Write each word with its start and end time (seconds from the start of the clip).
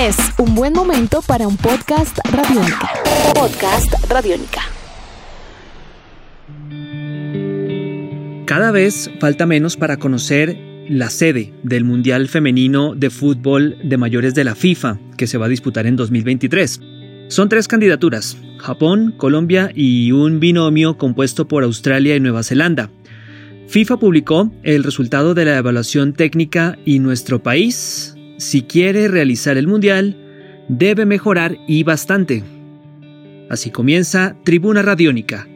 Es 0.00 0.16
un 0.38 0.54
buen 0.54 0.72
momento 0.72 1.20
para 1.20 1.46
un 1.46 1.58
podcast 1.58 2.18
radiónica. 2.32 2.88
Podcast 3.34 3.92
radiónica. 4.08 4.62
Cada 8.46 8.70
vez 8.70 9.10
falta 9.20 9.44
menos 9.44 9.76
para 9.76 9.98
conocer 9.98 10.56
la 10.88 11.10
sede 11.10 11.52
del 11.62 11.84
Mundial 11.84 12.28
Femenino 12.28 12.94
de 12.94 13.10
Fútbol 13.10 13.76
de 13.84 13.98
Mayores 13.98 14.34
de 14.34 14.44
la 14.44 14.54
FIFA, 14.54 14.98
que 15.18 15.26
se 15.26 15.36
va 15.36 15.44
a 15.44 15.50
disputar 15.50 15.86
en 15.86 15.96
2023. 15.96 16.80
Son 17.28 17.50
tres 17.50 17.68
candidaturas, 17.68 18.38
Japón, 18.56 19.12
Colombia 19.18 19.70
y 19.74 20.12
un 20.12 20.40
binomio 20.40 20.96
compuesto 20.96 21.46
por 21.46 21.62
Australia 21.62 22.16
y 22.16 22.20
Nueva 22.20 22.42
Zelanda. 22.42 22.88
FIFA 23.68 23.98
publicó 23.98 24.50
el 24.62 24.82
resultado 24.82 25.34
de 25.34 25.44
la 25.44 25.58
evaluación 25.58 26.14
técnica 26.14 26.78
y 26.86 27.00
nuestro 27.00 27.42
país, 27.42 28.16
si 28.40 28.62
quiere 28.62 29.06
realizar 29.06 29.56
el 29.58 29.68
Mundial, 29.68 30.16
debe 30.68 31.04
mejorar 31.04 31.58
y 31.68 31.84
bastante. 31.84 32.42
Así 33.50 33.70
comienza 33.70 34.36
Tribuna 34.44 34.82
Radiónica. 34.82 35.46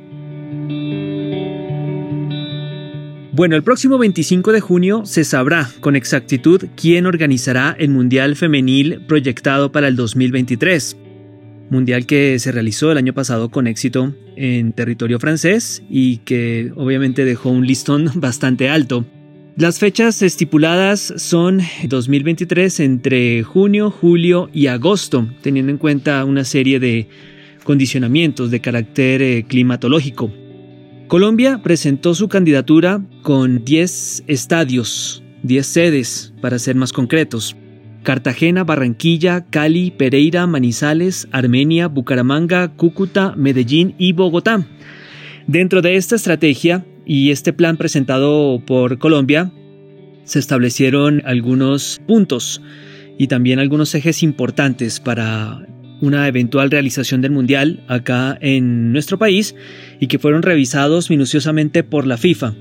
Bueno, 3.33 3.57
el 3.57 3.65
próximo 3.65 3.99
25 3.99 4.53
de 4.53 4.61
junio 4.61 5.07
se 5.07 5.25
sabrá 5.25 5.69
con 5.81 5.97
exactitud 5.97 6.67
quién 6.77 7.07
organizará 7.07 7.75
el 7.79 7.89
Mundial 7.89 8.37
Femenil 8.37 9.01
proyectado 9.07 9.73
para 9.73 9.89
el 9.89 9.97
2023 9.97 10.99
mundial 11.71 12.07
que 12.07 12.39
se 12.39 12.53
realizó 12.53 12.93
el 12.93 12.99
año 12.99 13.15
pasado 13.15 13.51
con 13.51 13.67
éxito 13.67 14.15
en 14.37 14.73
territorio 14.73 15.19
francés 15.19 15.83
y 15.89 16.19
que 16.19 16.71
obviamente 16.77 17.25
dejó 17.25 17.51
un 17.51 17.67
listón 17.67 18.11
bastante 18.15 18.69
alto. 18.69 19.07
Las 19.57 19.79
fechas 19.79 20.21
estipuladas 20.21 21.15
son 21.17 21.61
2023 21.87 22.81
entre 22.81 23.45
junio, 23.45 23.89
julio 23.89 24.51
y 24.53 24.67
agosto, 24.67 25.29
teniendo 25.43 25.71
en 25.71 25.79
cuenta 25.79 26.25
una 26.25 26.43
serie 26.43 26.81
de 26.81 27.09
condicionamientos 27.63 28.51
de 28.51 28.61
carácter 28.61 29.23
eh, 29.23 29.45
climatológico. 29.47 30.33
Colombia 31.07 31.61
presentó 31.63 32.17
su 32.17 32.27
candidatura 32.27 33.01
con 33.23 33.65
10 33.65 34.25
estadios, 34.27 35.23
10 35.45 35.65
sedes, 35.65 36.35
para 36.41 36.59
ser 36.59 36.75
más 36.75 36.93
concretos. 36.93 37.55
Cartagena, 38.03 38.65
Barranquilla, 38.65 39.47
Cali, 39.51 39.93
Pereira, 39.93 40.49
Manizales, 40.49 41.29
Armenia, 41.31 41.87
Bucaramanga, 41.87 42.75
Cúcuta, 42.75 43.35
Medellín 43.37 43.95
y 43.99 44.15
Bogotá. 44.15 44.67
Dentro 45.47 45.81
de 45.81 45.95
esta 45.95 46.17
estrategia 46.17 46.85
y 47.07 47.31
este 47.31 47.53
plan 47.53 47.77
presentado 47.77 48.63
por 48.65 48.99
Colombia, 48.99 49.53
se 50.25 50.39
establecieron 50.39 51.23
algunos 51.25 52.01
puntos 52.07 52.63
y 53.19 53.29
también 53.29 53.59
algunos 53.59 53.95
ejes 53.95 54.23
importantes 54.23 55.01
para 55.01 55.67
una 56.01 56.27
eventual 56.29 56.71
realización 56.71 57.21
del 57.21 57.31
Mundial 57.31 57.83
acá 57.89 58.37
en 58.41 58.93
nuestro 58.93 59.19
país 59.19 59.55
y 60.01 60.07
que 60.07 60.19
fueron 60.19 60.43
revisados 60.43 61.11
minuciosamente 61.11 61.83
por 61.83 62.07
la 62.07 62.17
FIFA. 62.17 62.55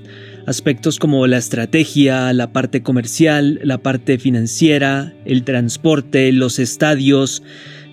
Aspectos 0.46 0.98
como 0.98 1.26
la 1.26 1.38
estrategia, 1.38 2.32
la 2.32 2.52
parte 2.52 2.82
comercial, 2.82 3.60
la 3.62 3.78
parte 3.78 4.18
financiera, 4.18 5.12
el 5.24 5.42
transporte, 5.44 6.32
los 6.32 6.58
estadios, 6.58 7.42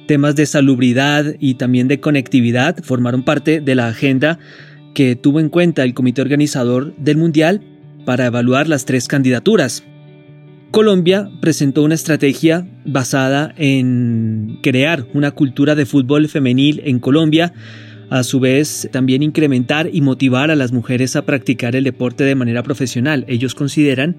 temas 0.08 0.36
de 0.36 0.46
salubridad 0.46 1.36
y 1.40 1.56
también 1.56 1.88
de 1.88 2.00
conectividad 2.00 2.84
formaron 2.84 3.24
parte 3.24 3.62
de 3.62 3.76
la 3.76 3.88
agenda 3.88 4.40
que 4.94 5.16
tuvo 5.16 5.40
en 5.40 5.50
cuenta 5.50 5.84
el 5.84 5.94
comité 5.94 6.22
organizador 6.22 6.96
del 6.98 7.18
Mundial 7.18 7.62
para 8.06 8.26
evaluar 8.26 8.68
las 8.68 8.86
tres 8.86 9.08
candidaturas. 9.08 9.84
Colombia 10.72 11.30
presentó 11.42 11.84
una 11.84 11.96
estrategia 11.96 12.66
basada 12.86 13.54
en 13.58 14.60
crear 14.64 15.06
una 15.14 15.32
cultura 15.32 15.76
de 15.76 15.86
fútbol 15.86 16.30
femenil 16.30 16.82
en 16.86 17.00
Colombia 17.00 17.54
a 18.10 18.24
su 18.24 18.40
vez 18.40 18.90
también 18.92 19.24
incrementar 19.24 19.90
y 19.92 20.02
motivar 20.02 20.52
a 20.52 20.56
las 20.56 20.74
mujeres 20.74 21.16
a 21.16 21.26
practicar 21.26 21.76
el 21.76 21.86
deporte 21.86 22.26
de 22.26 22.36
manera 22.36 22.62
profesional. 22.62 23.24
Ellos 23.28 23.56
consideran 23.56 24.18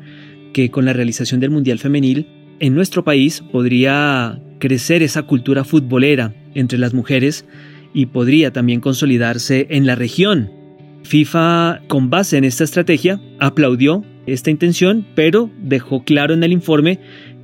que 0.53 0.71
con 0.71 0.85
la 0.85 0.93
realización 0.95 1.41
del 1.41 1.51
Mundial 1.51 1.79
Femenil 1.79 2.27
en 2.61 2.75
nuestro 2.75 3.05
país 3.05 3.43
podría 3.53 4.41
crecer 4.61 5.03
esa 5.03 5.25
cultura 5.25 5.65
futbolera 5.65 6.35
entre 6.55 6.79
las 6.79 6.95
mujeres 6.95 7.45
y 7.93 8.07
podría 8.07 8.53
también 8.53 8.81
consolidarse 8.81 9.67
en 9.71 9.87
la 9.87 9.95
región. 9.95 10.62
FIFA, 11.05 11.83
con 11.89 12.11
base 12.11 12.37
en 12.37 12.45
esta 12.45 12.65
estrategia, 12.65 13.21
aplaudió 13.39 14.05
esta 14.27 14.51
intención, 14.51 15.07
pero 15.15 15.51
dejó 15.59 16.05
claro 16.05 16.35
en 16.35 16.45
el 16.45 16.53
informe 16.53 17.01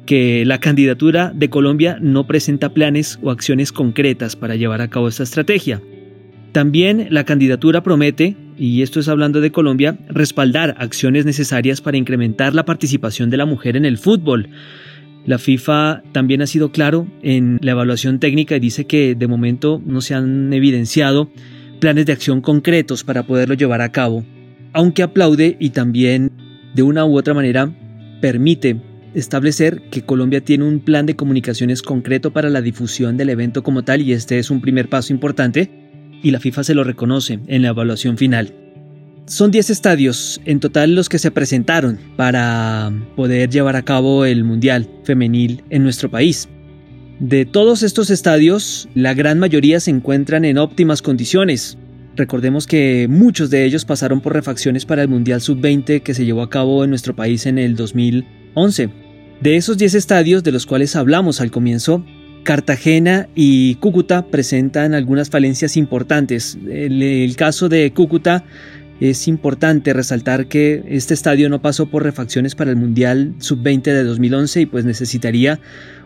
que 0.06 0.44
la 0.46 0.58
candidatura 0.58 1.32
de 1.34 1.50
Colombia 1.50 1.98
no 2.00 2.26
presenta 2.26 2.72
planes 2.72 3.19
o 3.22 3.30
acciones 3.30 3.72
concretas 3.72 4.36
para 4.36 4.56
llevar 4.56 4.80
a 4.80 4.88
cabo 4.88 5.08
esta 5.08 5.22
estrategia. 5.22 5.82
También 6.52 7.08
la 7.10 7.24
candidatura 7.24 7.82
promete, 7.82 8.36
y 8.56 8.80
esto 8.80 9.00
es 9.00 9.08
hablando 9.08 9.41
de 9.41 9.52
Colombia, 9.52 9.98
respaldar 10.08 10.75
acciones 10.78 11.26
necesarias 11.26 11.82
para 11.82 11.98
incrementar 11.98 12.54
la 12.54 12.64
participación 12.64 13.28
de 13.28 13.36
la 13.36 13.44
mujer 13.44 13.76
en 13.76 13.84
el 13.84 13.98
fútbol. 13.98 14.48
La 15.26 15.38
FIFA 15.38 16.02
también 16.12 16.40
ha 16.40 16.46
sido 16.46 16.72
claro 16.72 17.06
en 17.22 17.58
la 17.60 17.72
evaluación 17.72 18.19
técnica 18.19 18.56
y 18.56 18.60
dice 18.60 18.86
que 18.86 19.14
de 19.14 19.26
momento 19.26 19.82
no 19.84 20.00
se 20.00 20.14
han 20.14 20.50
evidenciado 20.54 21.30
planes 21.78 22.06
de 22.06 22.12
acción 22.12 22.40
concretos 22.40 23.04
para 23.04 23.26
poderlo 23.26 23.54
llevar 23.54 23.80
a 23.80 23.92
cabo, 23.92 24.24
aunque 24.72 25.02
aplaude 25.02 25.56
y 25.58 25.70
también 25.70 26.30
de 26.74 26.82
una 26.82 27.04
u 27.04 27.16
otra 27.16 27.34
manera 27.34 27.72
permite 28.20 28.80
establecer 29.14 29.82
que 29.90 30.02
Colombia 30.02 30.42
tiene 30.42 30.64
un 30.64 30.80
plan 30.80 31.06
de 31.06 31.16
comunicaciones 31.16 31.82
concreto 31.82 32.32
para 32.32 32.50
la 32.50 32.62
difusión 32.62 33.16
del 33.16 33.30
evento 33.30 33.62
como 33.62 33.82
tal 33.82 34.02
y 34.02 34.12
este 34.12 34.38
es 34.38 34.50
un 34.50 34.60
primer 34.60 34.88
paso 34.88 35.12
importante 35.12 35.70
y 36.22 36.30
la 36.30 36.40
FIFA 36.40 36.64
se 36.64 36.74
lo 36.74 36.84
reconoce 36.84 37.40
en 37.46 37.62
la 37.62 37.68
evaluación 37.68 38.18
final. 38.18 38.54
Son 39.26 39.50
10 39.50 39.70
estadios 39.70 40.40
en 40.46 40.58
total 40.58 40.94
los 40.94 41.08
que 41.08 41.18
se 41.18 41.30
presentaron 41.30 41.98
para 42.16 42.90
poder 43.14 43.50
llevar 43.50 43.76
a 43.76 43.82
cabo 43.82 44.24
el 44.24 44.42
Mundial 44.42 44.88
Femenil 45.04 45.62
en 45.68 45.82
nuestro 45.82 46.10
país. 46.10 46.48
De 47.20 47.44
todos 47.44 47.82
estos 47.82 48.10
estadios, 48.10 48.88
la 48.94 49.12
gran 49.12 49.40
mayoría 49.40 49.80
se 49.80 49.90
encuentran 49.90 50.44
en 50.44 50.56
óptimas 50.56 51.02
condiciones. 51.02 51.76
Recordemos 52.14 52.68
que 52.68 53.08
muchos 53.10 53.50
de 53.50 53.64
ellos 53.64 53.84
pasaron 53.84 54.20
por 54.20 54.34
refacciones 54.34 54.86
para 54.86 55.02
el 55.02 55.08
Mundial 55.08 55.40
Sub-20 55.40 56.02
que 56.02 56.14
se 56.14 56.24
llevó 56.24 56.42
a 56.42 56.50
cabo 56.50 56.84
en 56.84 56.90
nuestro 56.90 57.16
país 57.16 57.46
en 57.46 57.58
el 57.58 57.74
2011. 57.74 58.90
De 59.40 59.56
esos 59.56 59.78
10 59.78 59.94
estadios 59.94 60.44
de 60.44 60.52
los 60.52 60.64
cuales 60.64 60.94
hablamos 60.94 61.40
al 61.40 61.50
comienzo, 61.50 62.04
Cartagena 62.44 63.28
y 63.34 63.74
Cúcuta 63.76 64.26
presentan 64.26 64.94
algunas 64.94 65.28
falencias 65.28 65.76
importantes. 65.76 66.56
En 66.68 67.02
el 67.02 67.34
caso 67.34 67.68
de 67.68 67.92
Cúcuta 67.92 68.44
es 69.00 69.28
importante 69.28 69.92
resaltar 69.92 70.48
que 70.48 70.82
este 70.88 71.14
estadio 71.14 71.48
no 71.48 71.62
pasó 71.62 71.86
por 71.86 72.03
refacciones 72.03 72.54
para 72.54 72.70
el 72.70 72.76
Mundial 72.76 73.34
Sub-20 73.38 73.82
de 73.82 74.04
2011 74.04 74.62
y 74.62 74.66
pues 74.66 74.84
necesitaría 74.84 75.60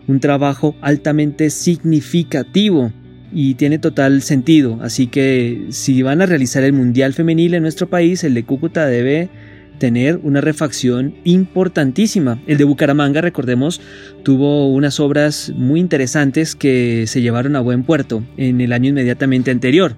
un 0.07 0.19
trabajo 0.19 0.75
altamente 0.81 1.49
significativo 1.49 2.91
y 3.31 3.55
tiene 3.55 3.79
total 3.79 4.21
sentido. 4.21 4.79
Así 4.81 5.07
que 5.07 5.67
si 5.69 6.03
van 6.03 6.21
a 6.21 6.25
realizar 6.25 6.63
el 6.63 6.73
Mundial 6.73 7.13
Femenil 7.13 7.55
en 7.55 7.63
nuestro 7.63 7.89
país, 7.89 8.23
el 8.23 8.35
de 8.35 8.43
Cúcuta 8.45 8.85
debe 8.85 9.29
tener 9.79 10.19
una 10.23 10.39
refacción 10.39 11.15
importantísima. 11.23 12.39
El 12.47 12.57
de 12.57 12.63
Bucaramanga, 12.63 13.21
recordemos, 13.21 13.81
tuvo 14.23 14.71
unas 14.71 14.99
obras 14.99 15.51
muy 15.55 15.79
interesantes 15.79 16.55
que 16.55 17.05
se 17.07 17.21
llevaron 17.21 17.55
a 17.55 17.59
buen 17.59 17.83
puerto 17.83 18.23
en 18.37 18.61
el 18.61 18.71
año 18.71 18.89
inmediatamente 18.89 19.51
anterior. 19.51 19.95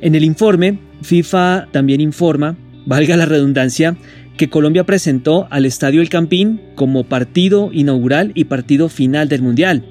En 0.00 0.14
el 0.14 0.24
informe, 0.24 0.78
FIFA 1.02 1.68
también 1.72 2.00
informa, 2.00 2.56
valga 2.86 3.16
la 3.16 3.26
redundancia, 3.26 3.96
que 4.36 4.50
Colombia 4.50 4.84
presentó 4.84 5.48
al 5.50 5.64
Estadio 5.64 6.00
El 6.00 6.08
Campín 6.08 6.60
como 6.74 7.04
partido 7.04 7.70
inaugural 7.72 8.32
y 8.34 8.44
partido 8.44 8.88
final 8.88 9.28
del 9.28 9.42
Mundial. 9.42 9.84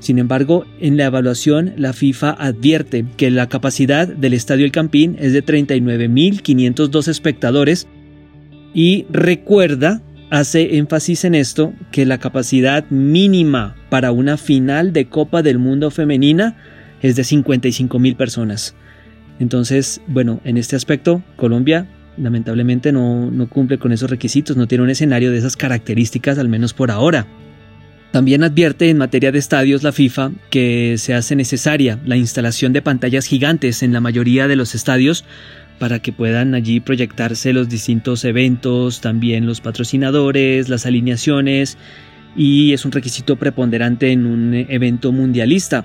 Sin 0.00 0.18
embargo, 0.18 0.66
en 0.80 0.96
la 0.96 1.06
evaluación 1.06 1.72
la 1.76 1.92
FIFA 1.92 2.32
advierte 2.32 3.06
que 3.16 3.30
la 3.30 3.48
capacidad 3.48 4.06
del 4.06 4.34
Estadio 4.34 4.66
El 4.66 4.72
Campín 4.72 5.16
es 5.18 5.32
de 5.32 5.44
39.502 5.44 7.08
espectadores 7.08 7.86
y 8.74 9.06
recuerda, 9.08 10.02
hace 10.30 10.76
énfasis 10.76 11.24
en 11.24 11.34
esto, 11.34 11.72
que 11.92 12.04
la 12.04 12.18
capacidad 12.18 12.84
mínima 12.90 13.76
para 13.88 14.10
una 14.10 14.36
final 14.36 14.92
de 14.92 15.08
Copa 15.08 15.42
del 15.42 15.58
Mundo 15.58 15.90
femenina 15.90 16.56
es 17.00 17.16
de 17.16 17.24
55 17.24 17.98
mil 17.98 18.16
personas. 18.16 18.74
Entonces, 19.38 20.00
bueno, 20.06 20.40
en 20.44 20.56
este 20.56 20.76
aspecto, 20.76 21.22
Colombia 21.36 21.86
lamentablemente 22.16 22.92
no, 22.92 23.30
no 23.30 23.48
cumple 23.48 23.78
con 23.78 23.92
esos 23.92 24.08
requisitos, 24.08 24.56
no 24.56 24.68
tiene 24.68 24.84
un 24.84 24.90
escenario 24.90 25.32
de 25.32 25.38
esas 25.38 25.56
características, 25.56 26.38
al 26.38 26.48
menos 26.48 26.72
por 26.72 26.90
ahora. 26.90 27.26
También 28.12 28.44
advierte 28.44 28.90
en 28.90 28.98
materia 28.98 29.32
de 29.32 29.40
estadios 29.40 29.82
la 29.82 29.90
FIFA 29.90 30.30
que 30.48 30.94
se 30.98 31.14
hace 31.14 31.34
necesaria 31.34 31.98
la 32.04 32.16
instalación 32.16 32.72
de 32.72 32.80
pantallas 32.80 33.26
gigantes 33.26 33.82
en 33.82 33.92
la 33.92 34.00
mayoría 34.00 34.46
de 34.46 34.54
los 34.54 34.76
estadios 34.76 35.24
para 35.80 35.98
que 35.98 36.12
puedan 36.12 36.54
allí 36.54 36.78
proyectarse 36.78 37.52
los 37.52 37.68
distintos 37.68 38.24
eventos, 38.24 39.00
también 39.00 39.46
los 39.46 39.60
patrocinadores, 39.60 40.68
las 40.68 40.86
alineaciones 40.86 41.76
y 42.36 42.72
es 42.72 42.84
un 42.84 42.92
requisito 42.92 43.34
preponderante 43.34 44.12
en 44.12 44.26
un 44.26 44.54
evento 44.54 45.10
mundialista. 45.10 45.84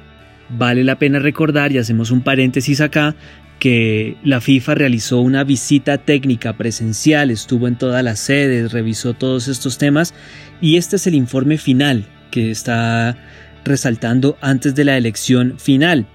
Vale 0.49 0.83
la 0.83 0.97
pena 0.97 1.19
recordar, 1.19 1.71
y 1.71 1.77
hacemos 1.77 2.11
un 2.11 2.21
paréntesis 2.21 2.81
acá, 2.81 3.15
que 3.59 4.17
la 4.23 4.41
FIFA 4.41 4.75
realizó 4.75 5.19
una 5.19 5.43
visita 5.43 5.97
técnica 5.97 6.57
presencial, 6.57 7.29
estuvo 7.29 7.67
en 7.67 7.77
todas 7.77 8.03
las 8.03 8.19
sedes, 8.19 8.71
revisó 8.71 9.13
todos 9.13 9.47
estos 9.47 9.77
temas 9.77 10.13
y 10.61 10.77
este 10.77 10.95
es 10.95 11.05
el 11.07 11.15
informe 11.15 11.57
final 11.57 12.05
que 12.31 12.51
está 12.51 13.17
resaltando 13.65 14.37
antes 14.41 14.75
de 14.75 14.85
la 14.85 14.97
elección 14.97 15.55
final. 15.59 16.07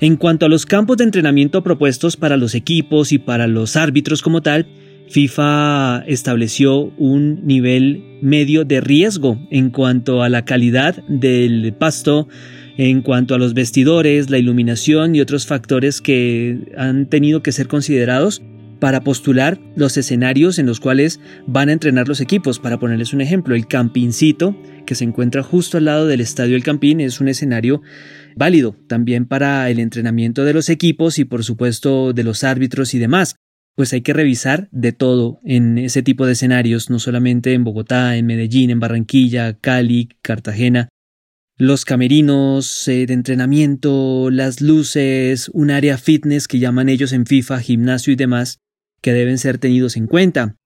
En 0.00 0.16
cuanto 0.16 0.46
a 0.46 0.48
los 0.48 0.66
campos 0.66 0.96
de 0.96 1.04
entrenamiento 1.04 1.62
propuestos 1.62 2.16
para 2.16 2.36
los 2.36 2.54
equipos 2.54 3.12
y 3.12 3.18
para 3.18 3.46
los 3.46 3.76
árbitros 3.76 4.22
como 4.22 4.40
tal, 4.40 4.66
FIFA 5.08 6.04
estableció 6.06 6.92
un 6.96 7.46
nivel 7.46 8.18
medio 8.22 8.64
de 8.64 8.80
riesgo 8.80 9.38
en 9.50 9.70
cuanto 9.70 10.22
a 10.22 10.28
la 10.28 10.44
calidad 10.44 11.02
del 11.08 11.74
pasto, 11.78 12.28
en 12.76 13.02
cuanto 13.02 13.34
a 13.34 13.38
los 13.38 13.54
vestidores, 13.54 14.30
la 14.30 14.38
iluminación 14.38 15.14
y 15.14 15.20
otros 15.20 15.46
factores 15.46 16.00
que 16.00 16.72
han 16.76 17.06
tenido 17.06 17.42
que 17.42 17.52
ser 17.52 17.68
considerados 17.68 18.42
para 18.80 19.02
postular 19.02 19.58
los 19.76 19.96
escenarios 19.96 20.58
en 20.58 20.66
los 20.66 20.80
cuales 20.80 21.20
van 21.46 21.68
a 21.68 21.72
entrenar 21.72 22.08
los 22.08 22.20
equipos. 22.20 22.58
Para 22.58 22.78
ponerles 22.78 23.14
un 23.14 23.20
ejemplo, 23.20 23.54
el 23.54 23.66
Campincito, 23.66 24.56
que 24.84 24.94
se 24.94 25.04
encuentra 25.04 25.42
justo 25.42 25.78
al 25.78 25.86
lado 25.86 26.06
del 26.06 26.20
Estadio 26.20 26.56
El 26.56 26.64
Campín, 26.64 27.00
es 27.00 27.20
un 27.20 27.28
escenario 27.28 27.80
válido 28.36 28.76
también 28.88 29.26
para 29.26 29.70
el 29.70 29.78
entrenamiento 29.78 30.44
de 30.44 30.52
los 30.52 30.68
equipos 30.68 31.18
y 31.18 31.24
por 31.24 31.44
supuesto 31.44 32.12
de 32.12 32.24
los 32.24 32.44
árbitros 32.44 32.92
y 32.92 32.98
demás. 32.98 33.36
Pues 33.76 33.92
hay 33.92 34.02
que 34.02 34.12
revisar 34.12 34.68
de 34.70 34.92
todo 34.92 35.40
en 35.44 35.78
ese 35.78 36.02
tipo 36.02 36.26
de 36.26 36.32
escenarios, 36.32 36.90
no 36.90 36.98
solamente 36.98 37.54
en 37.54 37.64
Bogotá, 37.64 38.16
en 38.16 38.26
Medellín, 38.26 38.70
en 38.70 38.80
Barranquilla, 38.80 39.54
Cali, 39.54 40.10
Cartagena, 40.22 40.88
los 41.56 41.84
camerinos 41.84 42.88
eh, 42.88 43.06
de 43.06 43.14
entrenamiento, 43.14 44.28
las 44.30 44.60
luces, 44.60 45.48
un 45.50 45.70
área 45.70 45.98
fitness 45.98 46.48
que 46.48 46.58
llaman 46.58 46.88
ellos 46.88 47.12
en 47.12 47.26
FIFA, 47.26 47.60
gimnasio 47.60 48.12
y 48.12 48.16
demás, 48.16 48.58
que 49.00 49.12
deben 49.12 49.38
ser 49.38 49.58
tenidos 49.58 49.96
en 49.96 50.06
cuenta. 50.06 50.56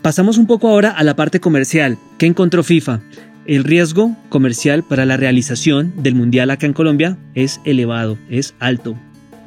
Pasamos 0.00 0.38
un 0.38 0.46
poco 0.46 0.68
ahora 0.68 0.90
a 0.90 1.04
la 1.04 1.16
parte 1.16 1.38
comercial. 1.38 1.98
¿Qué 2.18 2.26
encontró 2.26 2.62
FIFA? 2.62 3.02
El 3.46 3.64
riesgo 3.64 4.16
comercial 4.30 4.82
para 4.82 5.04
la 5.04 5.16
realización 5.16 5.92
del 6.02 6.14
Mundial 6.14 6.50
acá 6.50 6.66
en 6.66 6.72
Colombia 6.72 7.18
es 7.34 7.60
elevado, 7.64 8.16
es 8.30 8.54
alto. 8.58 8.96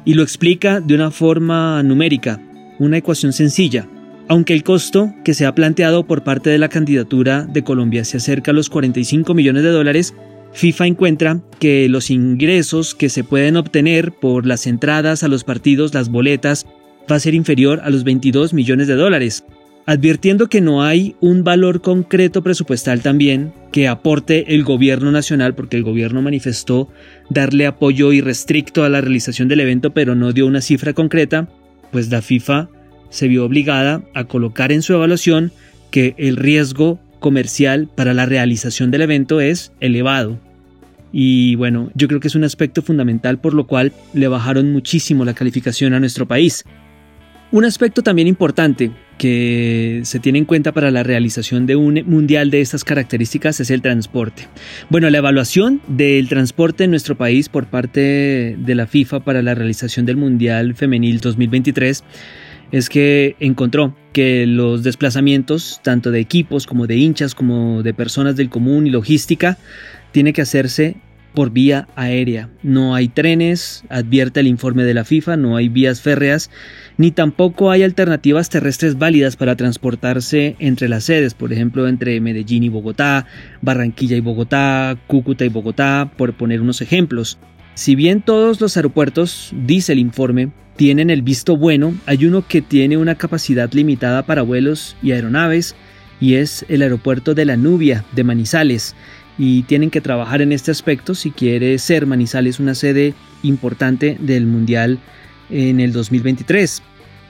Y 0.04 0.14
lo 0.14 0.22
explica 0.22 0.80
de 0.80 0.94
una 0.94 1.10
forma 1.10 1.82
numérica, 1.82 2.40
una 2.78 2.98
ecuación 2.98 3.32
sencilla. 3.32 3.88
Aunque 4.28 4.54
el 4.54 4.62
costo 4.62 5.12
que 5.24 5.34
se 5.34 5.46
ha 5.46 5.54
planteado 5.54 6.06
por 6.06 6.22
parte 6.22 6.50
de 6.50 6.58
la 6.58 6.68
candidatura 6.68 7.42
de 7.42 7.64
Colombia 7.64 8.04
se 8.04 8.18
acerca 8.18 8.52
a 8.52 8.54
los 8.54 8.70
45 8.70 9.34
millones 9.34 9.62
de 9.62 9.70
dólares, 9.70 10.14
FIFA 10.56 10.86
encuentra 10.86 11.42
que 11.60 11.86
los 11.90 12.10
ingresos 12.10 12.94
que 12.94 13.10
se 13.10 13.24
pueden 13.24 13.58
obtener 13.58 14.12
por 14.12 14.46
las 14.46 14.66
entradas 14.66 15.22
a 15.22 15.28
los 15.28 15.44
partidos, 15.44 15.92
las 15.92 16.08
boletas, 16.08 16.64
va 17.10 17.16
a 17.16 17.20
ser 17.20 17.34
inferior 17.34 17.82
a 17.84 17.90
los 17.90 18.04
22 18.04 18.54
millones 18.54 18.88
de 18.88 18.94
dólares, 18.94 19.44
advirtiendo 19.84 20.48
que 20.48 20.62
no 20.62 20.82
hay 20.82 21.14
un 21.20 21.44
valor 21.44 21.82
concreto 21.82 22.42
presupuestal 22.42 23.02
también 23.02 23.52
que 23.70 23.86
aporte 23.86 24.54
el 24.54 24.64
gobierno 24.64 25.12
nacional, 25.12 25.54
porque 25.54 25.76
el 25.76 25.82
gobierno 25.82 26.22
manifestó 26.22 26.88
darle 27.28 27.66
apoyo 27.66 28.14
irrestricto 28.14 28.82
a 28.82 28.88
la 28.88 29.02
realización 29.02 29.48
del 29.48 29.60
evento, 29.60 29.90
pero 29.92 30.14
no 30.14 30.32
dio 30.32 30.46
una 30.46 30.62
cifra 30.62 30.94
concreta, 30.94 31.50
pues 31.92 32.08
la 32.08 32.22
FIFA 32.22 32.70
se 33.10 33.28
vio 33.28 33.44
obligada 33.44 34.04
a 34.14 34.24
colocar 34.24 34.72
en 34.72 34.80
su 34.80 34.94
evaluación 34.94 35.52
que 35.90 36.14
el 36.16 36.36
riesgo 36.36 36.98
comercial 37.20 37.90
para 37.94 38.14
la 38.14 38.24
realización 38.24 38.90
del 38.90 39.02
evento 39.02 39.42
es 39.42 39.72
elevado. 39.80 40.45
Y 41.18 41.54
bueno, 41.54 41.90
yo 41.94 42.08
creo 42.08 42.20
que 42.20 42.28
es 42.28 42.34
un 42.34 42.44
aspecto 42.44 42.82
fundamental 42.82 43.38
por 43.38 43.54
lo 43.54 43.66
cual 43.66 43.94
le 44.12 44.28
bajaron 44.28 44.70
muchísimo 44.70 45.24
la 45.24 45.32
calificación 45.32 45.94
a 45.94 45.98
nuestro 45.98 46.28
país. 46.28 46.62
Un 47.52 47.64
aspecto 47.64 48.02
también 48.02 48.28
importante 48.28 48.90
que 49.16 50.02
se 50.04 50.18
tiene 50.18 50.40
en 50.40 50.44
cuenta 50.44 50.72
para 50.72 50.90
la 50.90 51.04
realización 51.04 51.64
de 51.64 51.74
un 51.74 52.02
mundial 52.04 52.50
de 52.50 52.60
estas 52.60 52.84
características 52.84 53.60
es 53.60 53.70
el 53.70 53.80
transporte. 53.80 54.46
Bueno, 54.90 55.08
la 55.08 55.16
evaluación 55.16 55.80
del 55.88 56.28
transporte 56.28 56.84
en 56.84 56.90
nuestro 56.90 57.16
país 57.16 57.48
por 57.48 57.64
parte 57.64 58.54
de 58.58 58.74
la 58.74 58.86
FIFA 58.86 59.20
para 59.20 59.40
la 59.40 59.54
realización 59.54 60.04
del 60.04 60.18
Mundial 60.18 60.74
Femenil 60.74 61.20
2023 61.20 62.04
es 62.72 62.90
que 62.90 63.36
encontró 63.40 63.96
que 64.12 64.44
los 64.44 64.82
desplazamientos, 64.82 65.80
tanto 65.82 66.10
de 66.10 66.20
equipos 66.20 66.66
como 66.66 66.86
de 66.86 66.96
hinchas, 66.96 67.34
como 67.34 67.82
de 67.82 67.94
personas 67.94 68.36
del 68.36 68.50
común 68.50 68.86
y 68.86 68.90
logística, 68.90 69.56
tiene 70.12 70.32
que 70.32 70.42
hacerse 70.42 70.96
por 71.36 71.50
vía 71.50 71.86
aérea. 71.96 72.48
No 72.62 72.94
hay 72.94 73.08
trenes, 73.08 73.84
advierte 73.90 74.40
el 74.40 74.46
informe 74.46 74.84
de 74.84 74.94
la 74.94 75.04
FIFA, 75.04 75.36
no 75.36 75.56
hay 75.56 75.68
vías 75.68 76.00
férreas, 76.00 76.50
ni 76.96 77.10
tampoco 77.10 77.70
hay 77.70 77.82
alternativas 77.82 78.48
terrestres 78.48 78.96
válidas 78.96 79.36
para 79.36 79.54
transportarse 79.54 80.56
entre 80.60 80.88
las 80.88 81.04
sedes, 81.04 81.34
por 81.34 81.52
ejemplo, 81.52 81.88
entre 81.88 82.18
Medellín 82.22 82.62
y 82.62 82.70
Bogotá, 82.70 83.26
Barranquilla 83.60 84.16
y 84.16 84.20
Bogotá, 84.20 84.98
Cúcuta 85.06 85.44
y 85.44 85.50
Bogotá, 85.50 86.10
por 86.16 86.32
poner 86.32 86.62
unos 86.62 86.80
ejemplos. 86.80 87.38
Si 87.74 87.94
bien 87.94 88.22
todos 88.22 88.58
los 88.62 88.78
aeropuertos, 88.78 89.52
dice 89.66 89.92
el 89.92 89.98
informe, 89.98 90.52
tienen 90.76 91.10
el 91.10 91.20
visto 91.20 91.58
bueno, 91.58 91.94
hay 92.06 92.24
uno 92.24 92.46
que 92.48 92.62
tiene 92.62 92.96
una 92.96 93.16
capacidad 93.16 93.70
limitada 93.74 94.24
para 94.24 94.40
vuelos 94.40 94.96
y 95.02 95.12
aeronaves, 95.12 95.76
y 96.18 96.36
es 96.36 96.64
el 96.70 96.80
aeropuerto 96.80 97.34
de 97.34 97.44
la 97.44 97.58
Nubia 97.58 98.06
de 98.12 98.24
Manizales, 98.24 98.96
y 99.38 99.62
tienen 99.64 99.90
que 99.90 100.00
trabajar 100.00 100.42
en 100.42 100.52
este 100.52 100.70
aspecto 100.70 101.14
si 101.14 101.30
quiere 101.30 101.78
ser 101.78 102.06
Manizales 102.06 102.60
una 102.60 102.74
sede 102.74 103.14
importante 103.42 104.16
del 104.20 104.46
Mundial 104.46 104.98
en 105.50 105.80
el 105.80 105.92
2023. 105.92 106.82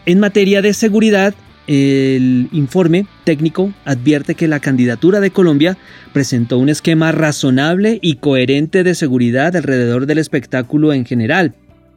En 0.07 0.21
materia 0.21 0.63
de 0.63 0.73
seguridad, 0.73 1.35
el 1.67 2.49
informe 2.53 3.07
técnico 3.25 3.73
advierte 3.85 4.37
que 4.37 4.47
la 4.47 4.61
candidatura 4.61 5.19
de 5.19 5.33
Colombia 5.33 5.77
presentó 6.13 6.59
un 6.59 6.69
esquema 6.69 7.11
razonable 7.11 7.99
y 8.03 8.17
coherente 8.17 8.85
de 8.85 8.95
seguridad 8.95 9.57
alrededor 9.57 10.07
del 10.07 10.19
espectáculo 10.19 10.93
en 10.93 11.05
general 11.05 11.55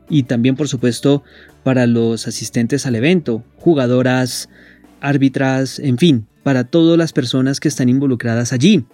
y 0.10 0.24
también 0.24 0.56
por 0.56 0.68
supuesto 0.68 1.24
para 1.64 1.86
los 1.86 2.28
asistentes 2.28 2.88
al 2.88 2.96
evento, 2.96 3.44
jugadoras, 3.58 4.50
árbitras, 5.02 5.78
en 5.78 5.98
fin, 5.98 6.26
para 6.44 6.64
todas 6.64 6.98
las 6.98 7.14
personas 7.14 7.60
que 7.60 7.68
están 7.68 7.90
involucradas 7.90 8.54
allí. 8.54 8.86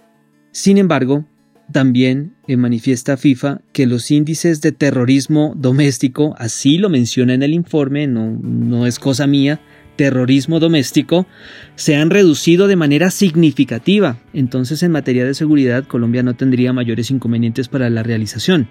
Sin 0.56 0.78
embargo, 0.78 1.26
también 1.70 2.32
manifiesta 2.48 3.18
FIFA 3.18 3.60
que 3.74 3.84
los 3.84 4.10
índices 4.10 4.62
de 4.62 4.72
terrorismo 4.72 5.52
doméstico, 5.54 6.34
así 6.38 6.78
lo 6.78 6.88
menciona 6.88 7.34
en 7.34 7.42
el 7.42 7.52
informe, 7.52 8.06
no, 8.06 8.30
no 8.40 8.86
es 8.86 8.98
cosa 8.98 9.26
mía, 9.26 9.60
terrorismo 9.96 10.58
doméstico, 10.58 11.26
se 11.74 11.96
han 11.96 12.08
reducido 12.08 12.68
de 12.68 12.76
manera 12.76 13.10
significativa. 13.10 14.18
Entonces, 14.32 14.82
en 14.82 14.92
materia 14.92 15.26
de 15.26 15.34
seguridad, 15.34 15.84
Colombia 15.84 16.22
no 16.22 16.36
tendría 16.36 16.72
mayores 16.72 17.10
inconvenientes 17.10 17.68
para 17.68 17.90
la 17.90 18.02
realización. 18.02 18.66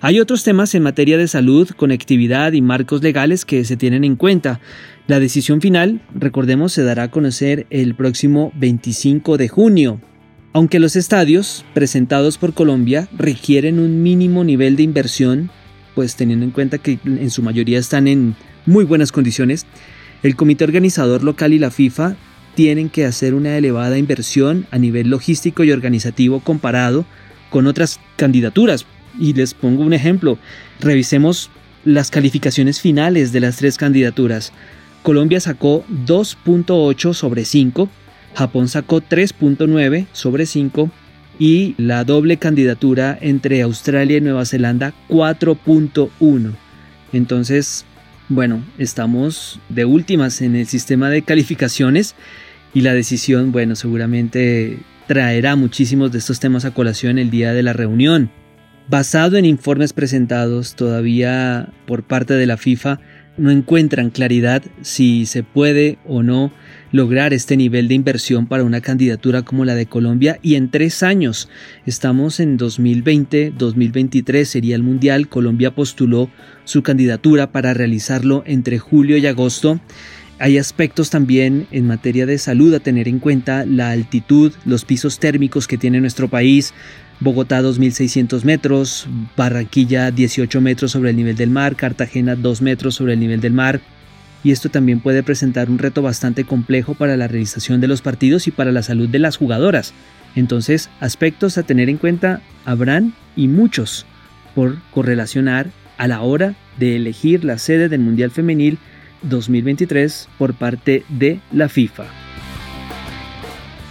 Hay 0.00 0.18
otros 0.18 0.42
temas 0.42 0.74
en 0.74 0.82
materia 0.82 1.16
de 1.16 1.28
salud, 1.28 1.68
conectividad 1.76 2.54
y 2.54 2.60
marcos 2.60 3.04
legales 3.04 3.44
que 3.44 3.64
se 3.64 3.76
tienen 3.76 4.02
en 4.02 4.16
cuenta. 4.16 4.58
La 5.06 5.20
decisión 5.20 5.60
final, 5.60 6.00
recordemos, 6.12 6.72
se 6.72 6.82
dará 6.82 7.04
a 7.04 7.10
conocer 7.12 7.68
el 7.70 7.94
próximo 7.94 8.50
25 8.56 9.36
de 9.36 9.46
junio. 9.46 10.00
Aunque 10.52 10.80
los 10.80 10.96
estadios 10.96 11.64
presentados 11.74 12.36
por 12.36 12.54
Colombia 12.54 13.08
requieren 13.16 13.78
un 13.78 14.02
mínimo 14.02 14.42
nivel 14.42 14.74
de 14.74 14.82
inversión, 14.82 15.48
pues 15.94 16.16
teniendo 16.16 16.44
en 16.44 16.50
cuenta 16.50 16.78
que 16.78 16.98
en 17.04 17.30
su 17.30 17.42
mayoría 17.42 17.78
están 17.78 18.08
en 18.08 18.34
muy 18.66 18.84
buenas 18.84 19.12
condiciones, 19.12 19.64
el 20.24 20.34
comité 20.34 20.64
organizador 20.64 21.22
local 21.22 21.52
y 21.52 21.60
la 21.60 21.70
FIFA 21.70 22.16
tienen 22.56 22.90
que 22.90 23.04
hacer 23.04 23.34
una 23.34 23.56
elevada 23.56 23.96
inversión 23.96 24.66
a 24.72 24.78
nivel 24.78 25.08
logístico 25.08 25.62
y 25.62 25.70
organizativo 25.70 26.40
comparado 26.40 27.04
con 27.48 27.68
otras 27.68 28.00
candidaturas. 28.16 28.86
Y 29.20 29.34
les 29.34 29.54
pongo 29.54 29.84
un 29.84 29.92
ejemplo, 29.92 30.36
revisemos 30.80 31.48
las 31.84 32.10
calificaciones 32.10 32.80
finales 32.80 33.30
de 33.32 33.40
las 33.40 33.56
tres 33.56 33.76
candidaturas. 33.76 34.52
Colombia 35.04 35.40
sacó 35.40 35.84
2.8 36.06 37.14
sobre 37.14 37.44
5, 37.44 37.88
Japón 38.34 38.68
sacó 38.68 39.00
3.9 39.00 40.06
sobre 40.12 40.46
5 40.46 40.90
y 41.38 41.74
la 41.78 42.04
doble 42.04 42.36
candidatura 42.36 43.18
entre 43.20 43.62
Australia 43.62 44.18
y 44.18 44.20
Nueva 44.20 44.44
Zelanda 44.44 44.92
4.1. 45.08 46.52
Entonces, 47.12 47.84
bueno, 48.28 48.62
estamos 48.78 49.58
de 49.68 49.84
últimas 49.84 50.42
en 50.42 50.54
el 50.54 50.66
sistema 50.66 51.10
de 51.10 51.22
calificaciones 51.22 52.14
y 52.72 52.82
la 52.82 52.94
decisión, 52.94 53.52
bueno, 53.52 53.74
seguramente 53.74 54.78
traerá 55.08 55.56
muchísimos 55.56 56.12
de 56.12 56.18
estos 56.18 56.38
temas 56.38 56.64
a 56.64 56.72
colación 56.72 57.18
el 57.18 57.30
día 57.30 57.52
de 57.52 57.64
la 57.64 57.72
reunión. 57.72 58.30
Basado 58.88 59.36
en 59.36 59.44
informes 59.44 59.92
presentados 59.92 60.76
todavía 60.76 61.70
por 61.86 62.02
parte 62.04 62.34
de 62.34 62.46
la 62.46 62.56
FIFA, 62.56 63.00
no 63.40 63.50
encuentran 63.50 64.10
claridad 64.10 64.62
si 64.82 65.24
se 65.24 65.42
puede 65.42 65.98
o 66.06 66.22
no 66.22 66.52
lograr 66.92 67.32
este 67.32 67.56
nivel 67.56 67.88
de 67.88 67.94
inversión 67.94 68.46
para 68.46 68.64
una 68.64 68.80
candidatura 68.80 69.42
como 69.42 69.64
la 69.64 69.74
de 69.74 69.86
Colombia 69.86 70.38
y 70.42 70.56
en 70.56 70.70
tres 70.70 71.02
años, 71.02 71.48
estamos 71.86 72.38
en 72.38 72.56
2020, 72.56 73.54
2023 73.56 74.48
sería 74.48 74.76
el 74.76 74.82
Mundial, 74.82 75.28
Colombia 75.28 75.74
postuló 75.74 76.30
su 76.64 76.82
candidatura 76.82 77.50
para 77.50 77.72
realizarlo 77.72 78.42
entre 78.46 78.78
julio 78.78 79.16
y 79.16 79.26
agosto. 79.26 79.80
Hay 80.38 80.58
aspectos 80.58 81.10
también 81.10 81.66
en 81.70 81.86
materia 81.86 82.26
de 82.26 82.38
salud 82.38 82.74
a 82.74 82.80
tener 82.80 83.08
en 83.08 83.18
cuenta, 83.18 83.64
la 83.66 83.90
altitud, 83.90 84.52
los 84.64 84.84
pisos 84.84 85.18
térmicos 85.18 85.66
que 85.66 85.78
tiene 85.78 86.00
nuestro 86.00 86.28
país, 86.28 86.72
Bogotá 87.20 87.60
2.600 87.60 88.44
metros, 88.44 89.06
Barranquilla 89.36 90.10
18 90.10 90.60
metros 90.60 90.92
sobre 90.92 91.10
el 91.10 91.16
nivel 91.16 91.36
del 91.36 91.50
mar, 91.50 91.76
Cartagena 91.76 92.34
2 92.34 92.62
metros 92.62 92.94
sobre 92.94 93.12
el 93.12 93.20
nivel 93.20 93.40
del 93.40 93.52
mar, 93.52 93.80
y 94.42 94.52
esto 94.52 94.70
también 94.70 95.00
puede 95.00 95.22
presentar 95.22 95.68
un 95.68 95.78
reto 95.78 96.00
bastante 96.00 96.44
complejo 96.44 96.94
para 96.94 97.18
la 97.18 97.28
realización 97.28 97.80
de 97.80 97.88
los 97.88 98.00
partidos 98.00 98.46
y 98.46 98.50
para 98.50 98.72
la 98.72 98.82
salud 98.82 99.08
de 99.08 99.18
las 99.18 99.36
jugadoras. 99.36 99.92
Entonces, 100.34 100.88
aspectos 101.00 101.58
a 101.58 101.62
tener 101.62 101.90
en 101.90 101.98
cuenta 101.98 102.40
habrán 102.64 103.12
y 103.36 103.48
muchos 103.48 104.06
por 104.54 104.78
correlacionar 104.90 105.70
a 105.98 106.08
la 106.08 106.22
hora 106.22 106.54
de 106.78 106.96
elegir 106.96 107.44
la 107.44 107.58
sede 107.58 107.90
del 107.90 108.00
Mundial 108.00 108.30
Femenil 108.30 108.78
2023 109.22 110.28
por 110.38 110.54
parte 110.54 111.04
de 111.10 111.40
la 111.52 111.68
FIFA. 111.68 112.19